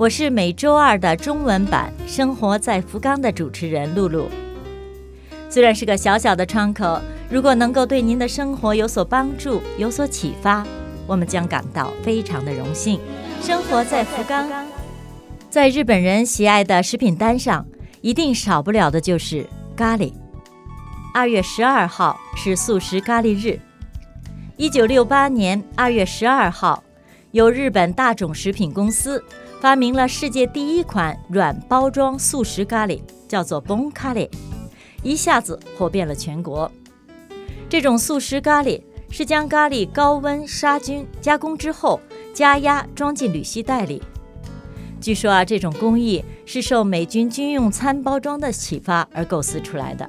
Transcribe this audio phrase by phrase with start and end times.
[0.00, 4.30] 我是每周二的中文版《生活在福冈》的主持人露露。
[5.50, 10.66] 虽然是个小小的窗口，如果能够对您的生活有所帮助、有所启发，
[11.06, 12.98] 我们将感到非常的荣幸。
[13.42, 14.48] 生活在福冈，
[15.50, 17.66] 在日本人喜爱的食品单上，
[18.00, 19.46] 一定少不了的就是
[19.76, 20.14] 咖喱。
[21.12, 23.60] 二月十二号是素食咖喱日。
[24.56, 26.82] 一九六八年二月十二号，
[27.32, 29.22] 由日本大众食品公司。
[29.60, 34.26] 发明了世界第一款软包装素食咖喱，叫做 Bon 咖喱，
[35.02, 36.72] 一下子火遍了全国。
[37.68, 42.00] 这种素食咖喱是将咖喱高温杀菌加工之后，
[42.32, 44.02] 加压装进铝锡袋里。
[44.98, 50.08] 据说啊，这种工艺是受美军军用餐包装的启发而构思出来的。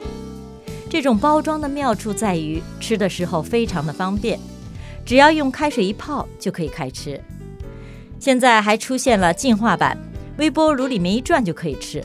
[0.89, 4.39] 这种包装的妙处在于吃的时候非常的方便，
[5.11, 7.19] 只要用开水一泡就可以开吃。
[8.17, 9.97] 现在还出现了进化版，
[10.37, 12.01] 微波炉里面一转就可以吃。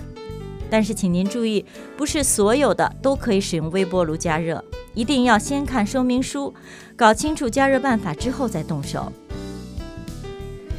[0.69, 1.65] 但是请您注意，
[1.97, 6.53] 不是所有的都可以使用微波炉加热，一定要先看说明书，
[6.97, 9.13] 搞清楚加热办法之后再动手。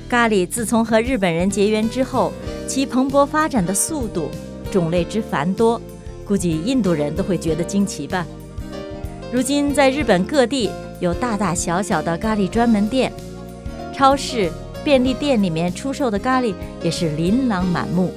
[0.09, 2.33] 咖喱自从和日本人结缘之后，
[2.67, 4.29] 其蓬勃发展的速度、
[4.69, 5.81] 种类之繁多，
[6.25, 8.27] 估计印度人都会觉得惊奇吧。
[9.31, 13.11] 如今在日本各地有大大小小的咖喱专门店、
[13.93, 14.51] 超市。
[14.83, 18.13] 便利店里面出售的咖喱也是琳琅满目，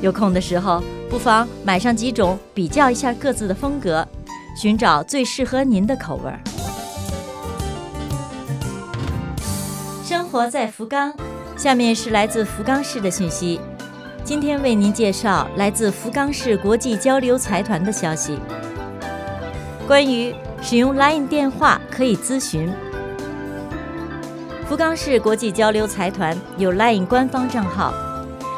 [0.00, 4.06] 有空的时候不妨买上几种，比较一下各自的风格，
[4.56, 6.40] 寻找最适合您的口味儿。
[10.02, 11.12] 生活在福冈，
[11.54, 13.60] 下面是来自福冈市的讯息。
[14.22, 18.38] 今天为您介绍来自福冈市国际交流财团的消息，
[19.86, 20.34] 关于
[20.66, 22.72] 使用 LINE 电话可以咨询。
[24.66, 27.92] 福冈市国际交流财团有 LINE 官方账号，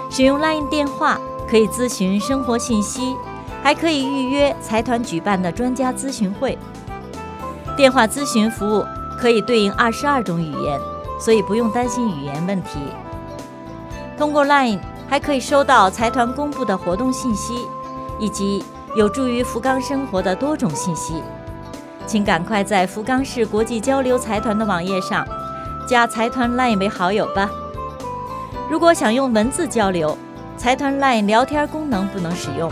[0.09, 1.19] 使用 LINE 电话
[1.50, 3.17] 可以咨询生活信息，
[3.61, 6.56] 还可以预约财团举办的专家咨询会。
[7.77, 8.84] 电话咨询服务
[9.19, 10.81] 可以对应二十二种语言，
[11.21, 12.78] 所以不用担心语言问题。
[14.17, 14.78] 通过 LINE
[15.09, 17.67] 还可以收到财团公布的活动信息，
[18.21, 21.21] 以及有助于福冈生活的多种信息。
[22.06, 25.27] 请赶快在福冈市国际交流财团的网页上。
[25.87, 27.49] 加财团 LINE 为好友吧。
[28.69, 30.17] 如果想用文字交流，
[30.56, 32.71] 财团 LINE 聊天功能不能使用，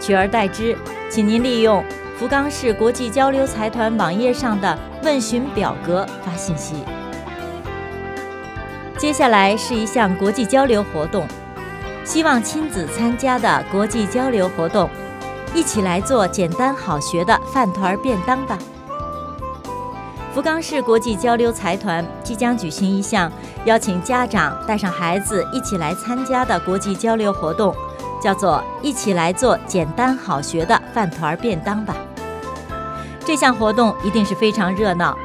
[0.00, 0.76] 取而代之，
[1.10, 1.84] 请您利用
[2.16, 6.84] 福冈市国际交流财团网页上的问询表格发信息。
[8.96, 11.26] 接下来是一项国际交流活动，
[12.04, 14.88] 希望亲子参加的国际交流活动，
[15.56, 18.58] 一起来做简单好学的饭团便当吧。
[20.34, 23.32] 福冈市国际交流财团即将举行一项
[23.64, 27.74] 邀请家长带上孩子一起来参加的国际交流活动，
[28.22, 31.96] 叫做“一起来做简单好学的饭团便当吧”。
[33.24, 35.16] 这项活动一定是非常热闹，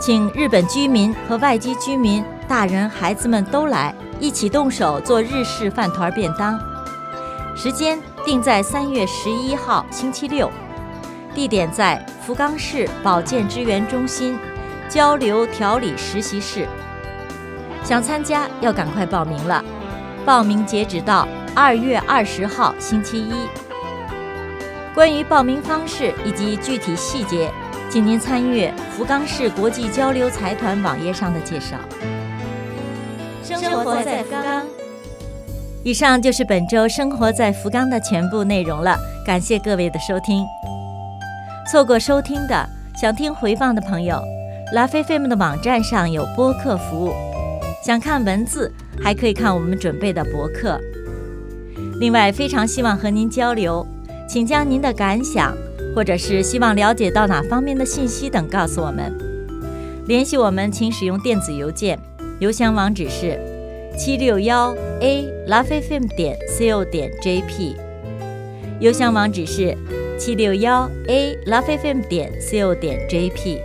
[0.00, 6.56] 请日本居民和外籍居民、大人孩子们都来一起动手做日式饭团便当。
[7.56, 10.50] 时间定在三月十一号星期六，
[11.34, 14.38] 地点在福冈市保健支援中心。
[14.88, 16.68] 交流调理实习室，
[17.82, 19.64] 想参加要赶快报名了。
[20.22, 23.32] 报名截止到二月二十号星期一。
[24.94, 27.50] 关于报名方式以及具体细节，
[27.88, 31.78] 请您参阅福冈市国际交流财团网页上的介绍。
[33.42, 34.81] 生活在福冈。
[35.84, 38.96] 以上就是本周生活在福冈的全部内容了，
[39.26, 40.44] 感谢各位的收听。
[41.70, 44.22] 错过收听的，想听回放的朋友。
[44.72, 47.12] 拉菲菲们的网站上有播客服务，
[47.84, 48.72] 想看文字
[49.02, 50.80] 还可以看我们准备的博客。
[51.98, 53.84] 另外，非常希望和您交流，
[54.28, 55.52] 请将您的感想
[55.96, 59.12] 或者是希望了解到哪方面的信息等告诉我们。
[60.06, 61.98] 联系我们，请使用电子邮件，
[62.38, 63.36] 邮箱网址是
[63.96, 67.76] 七六幺 a 拉菲菲点 co 点 jp。
[68.80, 69.76] 邮箱网址是
[70.18, 73.60] 七六幺 a 拉菲菲点 co 点 jp。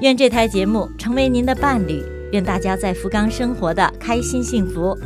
[0.00, 2.02] 愿这台节目成为您的伴侣，
[2.32, 4.96] 愿大家在福冈生活的开心幸福。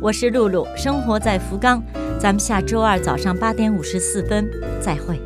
[0.00, 1.82] 我是露露，生活在福冈，
[2.20, 4.48] 咱们下周二早上八点五十四分
[4.80, 5.18] 再会。